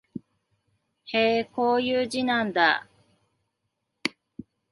[1.13, 2.87] へえ、こういう字なんだ